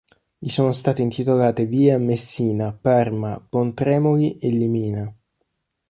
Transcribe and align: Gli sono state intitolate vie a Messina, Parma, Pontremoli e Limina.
Gli 0.39 0.49
sono 0.49 0.71
state 0.71 1.03
intitolate 1.03 1.67
vie 1.67 1.91
a 1.93 1.99
Messina, 1.99 2.71
Parma, 2.73 3.39
Pontremoli 3.39 4.39
e 4.39 4.49
Limina. 4.49 5.15